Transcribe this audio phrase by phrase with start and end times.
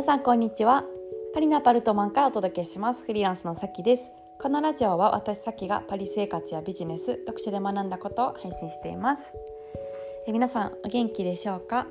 [0.00, 0.86] 皆さんこんにちは。
[1.34, 3.04] パリのアパルトマンからお届けします。
[3.04, 4.12] フリーランスのさきです。
[4.40, 9.30] このラジオは私さきがパリ生活やビジネス読書で学んだことを配信しています。
[10.26, 11.86] え皆さんお元気でしょうか、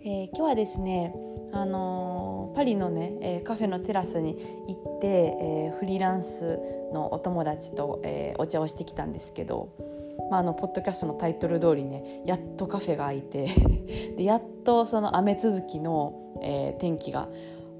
[0.00, 1.14] えー、今日はですね
[1.52, 6.58] あのー、パリのね、えー、カフェのテラスに行って、えフリーランス
[6.94, 9.74] のお友達と、えお茶をしてきたんですけど
[10.30, 13.48] まあ、あのポッドキャストのタイトル通りねやっとカフェが開いて
[14.16, 17.28] でやっとその雨続きの、えー、天気が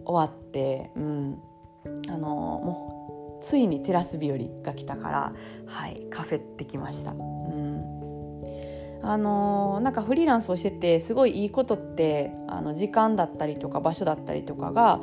[0.05, 1.43] 終わって、うん、
[2.09, 5.32] あのもうついにテラス日和が来たから、
[5.66, 7.12] はい、カフェってきました。
[7.12, 7.98] うん
[9.02, 15.01] あのなんかフリーランスをしててすごいいいことってあの時間だったりとか場所だったりとかが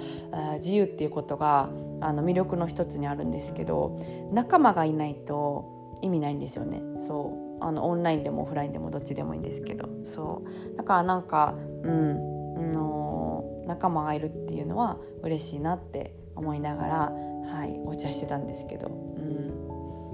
[0.55, 1.69] 自由っていうことが
[2.01, 3.95] あの魅力の一つにあるんですけど
[4.31, 6.81] 仲間がいないと意味ないんですよね。
[6.97, 7.63] そう。
[7.63, 9.89] あのオンラインでもオフラインでもどっちでもいいんですけど。
[10.05, 10.77] そう。
[10.77, 12.35] だからなんかうん。
[12.57, 16.97] の仲間がいるっていうのは嬉しいなって思いながら、
[17.45, 18.91] はい、お茶してたんですけど、う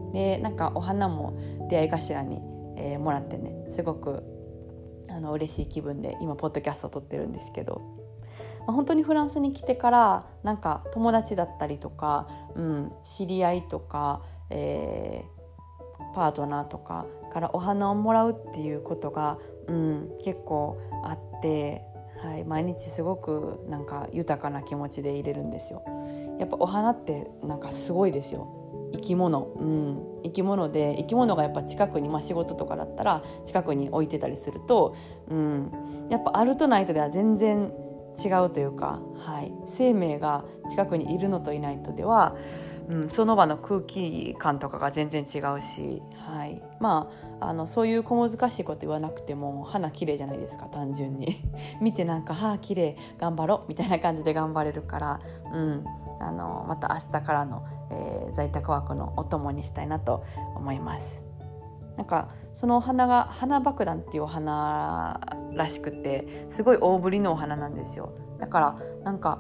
[0.10, 1.38] ん、でなんかお花も
[1.70, 2.42] 出会い頭に、
[2.78, 4.24] えー、もらってねすごく
[5.10, 7.82] あの嬉しい気分で今ポッドキャストを撮ってるんですけど、
[8.60, 15.41] まあ、本当にフランスに来てからなんか友達だったりとか、うん、知り合いとか、えー、
[16.14, 21.84] パートナーとかからお花をもらうっていうことが、うん、結構あって、
[22.22, 25.84] はい、毎日すごくなんか豊かな気持ちでいれるんですよ。
[26.40, 28.62] やっぱお花ってなんかすごいですよ。
[28.94, 34.96] 生き物、うん、生き物で生き物がやっぱ近くに、まあ、仕事とかだったら近くに置いてたりすると、
[35.30, 35.72] うん、
[36.10, 37.72] やっぱあるとないとでは全然
[38.22, 42.36] 違うというか、はい、生命が近くにいるのといないとでは
[42.90, 51.36] うん、その場の空気感とかが全然違うし、はい、まああのそういう小難しいこと言わなくても花綺麗じゃないですか単純に。
[51.82, 55.20] 見てなんか「はあ綺麗頑張ろう」みたいな感じで頑張れるから、
[55.54, 55.86] うん、
[56.20, 60.24] あのまた明日からの、えー、在宅ワークのお供にしたいなと
[60.56, 61.24] 思います。
[61.98, 65.20] なんかそのお花が花爆弾っていうお花
[65.54, 68.14] らしくてすごい大ぶりのお花なんですよ。
[68.40, 69.40] だからなんか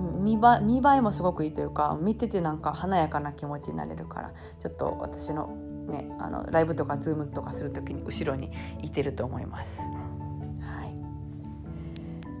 [0.00, 5.48] 見見栄えもすごくいいというか見ててなんか華やかな気持ちになれるからちょっと私の,、
[5.88, 8.50] ね、あのライブとかズームとかする時に後ろに
[8.82, 9.82] いてると思います。
[9.82, 10.94] はい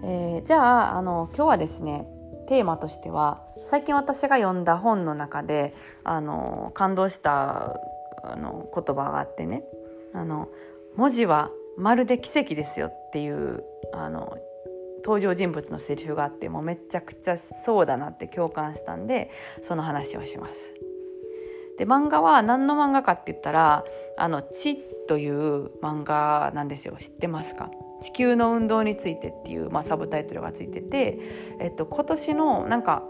[0.02, 2.06] えー、じゃああの今日はですね
[2.48, 7.76] テーマとしては最近私が読んだ本の中であの感動した
[8.22, 9.64] あの言葉があってね
[10.14, 10.48] あの
[10.96, 14.36] 文字はまるで奇跡ですよっていうあの
[15.04, 19.30] 登場人物のセリフがあってもうめちゃくちゃそうだなって共感したんで
[19.62, 20.54] その話をします。
[21.78, 23.84] で漫画は何の漫画かって言ったら
[24.18, 24.76] 「あの地」
[25.08, 26.96] という漫画なんですよ。
[27.00, 27.70] 知ってますか？
[28.02, 31.18] 地球の運動についてっていう、まあ、サブタイトルがついてて、
[31.58, 33.02] えっと、今年のなんか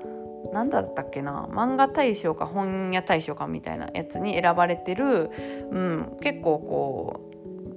[0.53, 1.49] 何だったっけな？
[1.51, 5.31] 漫画大賞か本屋大賞かみたいなやつに選ばれてる、
[5.71, 7.30] うん、結構こう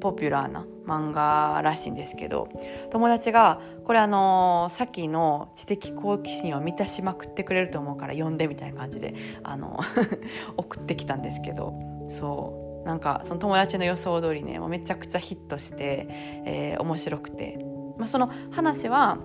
[0.04, 2.50] ポピュラーな漫画らしいんですけど
[2.92, 9.80] 友達がこれあのさっきの知的好奇心を満たしまくってくれると思うから読んでみたいな感じであの
[10.58, 11.74] 送ってきたんですけど
[12.10, 12.64] そう。
[12.84, 16.06] なんかその友達の予想通りねもうめちゃくちゃヒットして、
[16.46, 17.66] えー、面白くて、
[17.98, 19.20] まあ、その話は、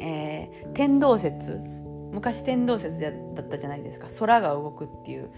[0.00, 1.60] えー、天動説
[2.12, 4.08] 昔天動説だったじゃないですか。
[4.18, 5.30] 空が動くっていう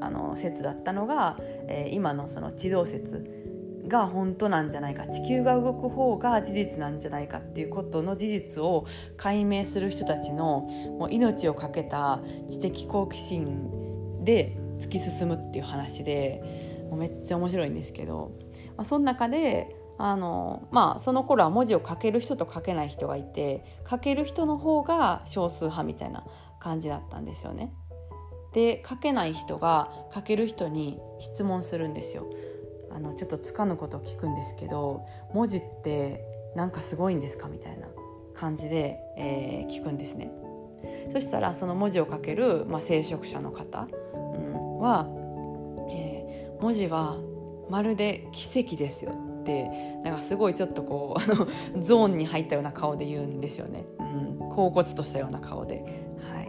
[0.00, 1.36] あの説だったのが、
[1.68, 3.42] えー、今のその地動説。
[3.86, 18.32] が本当なんじゃないか地球が動く方が事実なんじゃないかっていうことの事実を解明する人たちのもう命を懸けた知的好奇心で突き進むっていう話でもうめっちゃ面白いんですけど、
[18.76, 26.24] まあ、その中であのまあその頃は文字を書ける人と書けない人がいて書ける人の方が少数派みたいな
[26.60, 27.72] 感じだったんですよね。
[28.52, 32.26] で書けない人が書ける人に質問するんですよ。
[32.94, 36.24] あのちょっとつかぬことを聞くんですけど文字って
[36.54, 37.88] なんかすごいんですかみたいな
[38.34, 40.30] 感じで、えー、聞くんですね。
[41.12, 45.06] そしたらその文字を書ける、まあ、聖職者の方、うん、は、
[45.90, 47.18] えー、文字は
[47.70, 49.68] まるで奇跡ですよって
[50.04, 51.46] なんかすごいちょっとこう あの
[51.82, 55.76] ゾーンに入ったような顔で言うんですよね、うん、恍惚としたような顔で。
[55.76, 56.42] は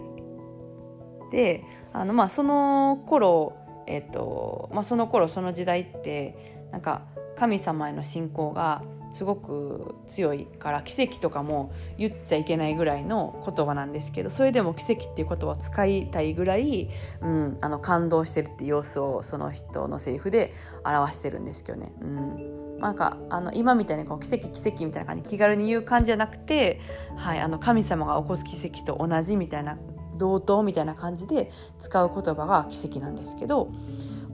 [1.30, 3.54] い、であのまあその頃
[3.88, 7.04] えっとまあ、その頃その時代ってなんか
[7.38, 8.84] 神様への信仰が
[9.14, 16.90] すごく強いから奇跡とかも言っちゃいけないぐらいの言葉なんですけどそれでも奇跡っていう言葉を使いたいぐらい、
[17.22, 20.52] うん、あの感動してるっていう様子をその人のセリフで
[20.84, 21.94] 表してるんですけどね。
[22.02, 26.82] うんなんかあの今みたいにこう奇跡奇跡みたいな感じ気軽に言う感じじゃなくて、
[27.16, 29.78] はい、あの神様が起こす奇跡と同じみたいな
[30.18, 33.69] 同等みたいな感じで使う言葉が奇跡なんですけど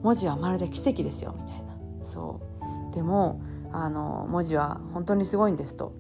[0.02, 2.06] 文字はまるで奇跡ですよみたいな。
[2.06, 2.40] そ
[2.92, 2.96] う。
[2.96, 3.42] でも
[3.72, 5.94] あの文字は本当にすごいんですと。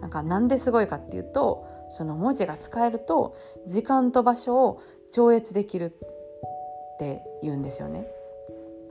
[0.00, 3.36] なんかなんですごいかっていうとその文字が使えると
[3.66, 4.82] 時間と場所を
[5.12, 5.94] 超越できる
[6.94, 8.06] って言うんですよね。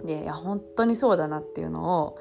[0.06, 2.18] でいや本当にそうだなっていうのを、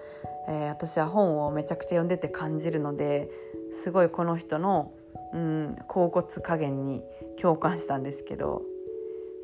[0.48, 3.30] えー、私は本をめちゃくちゃ読んでて感じるので
[3.72, 4.92] すごいこの人の、
[5.32, 7.02] うん、甲骨加減に
[7.40, 8.62] 共感したんですけど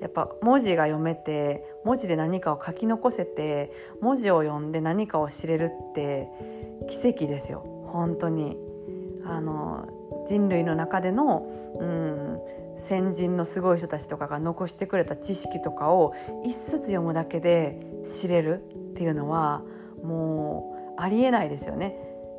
[0.00, 6.29] やっぱ文字が読めて文字で何かを書き残せて文字を読んで何かを知れるって
[6.88, 8.56] 奇跡ですよ本当に
[9.25, 9.88] あの
[10.27, 11.47] 人類の中での、
[11.79, 12.41] うん、
[12.77, 19.62] 先人のすごい人たちとかが残してくれた知識とかを一冊読むだけで知れるっていうのは
[20.03, 21.97] もうありえないですよね。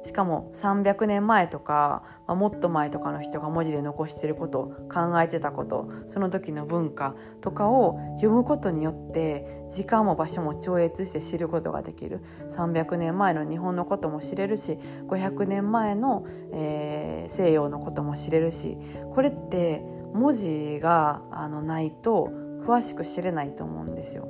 [0.08, 12.22] しかも300年前とか、まあ、もっと前とかの人が文字で残してること考えてたことその時の文化とかを読むことによって時間も場所も超越して知ることができる。
[12.52, 18.78] 300年前の日本のことも知れるし500年前の、えー、西洋のことも知れるし
[19.14, 19.84] これって
[20.14, 22.32] 文字があのないと
[22.62, 24.30] 詳しく知れないと思うんですよ。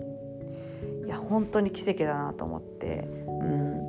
[1.05, 3.86] いや本当に奇跡だなと思って、うん。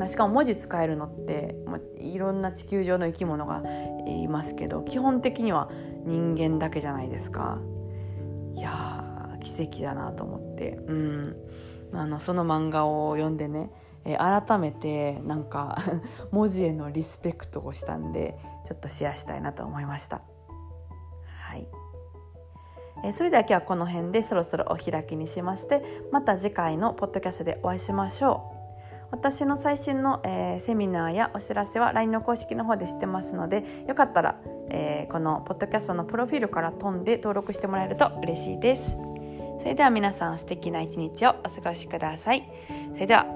[0.00, 3.62] まあ、しかも文字使えるのって、まあ、いろんな地球上の生き物が
[4.06, 5.70] いますけど基本的には
[6.06, 7.58] 人間だけじゃないですか。
[8.54, 9.04] いや
[9.44, 11.36] 奇跡だなと思って、うん、
[11.92, 13.70] あのその漫画を読んでね
[14.06, 15.76] え改めてなんか
[16.32, 20.22] 文字へのリスペクトをしたんでちょっとシェアしたいなと思いました。
[21.26, 21.68] はい
[23.04, 28.59] えそれでは今日はこの辺でそろそろお開きにしましてまた次回のポッドキャストでお会いしましょう。
[29.10, 34.40] 私の最新の、えー、セミナーやお知らせは LINE の公式の方で知ってますのでよかったら、
[34.70, 38.96] えー、このポッドキャストのプロフィールから飛んで登録してもらえると嬉しいです。
[39.60, 42.48] それでは皆さん素敵な一日をお過ごしください。
[42.94, 43.26] それでは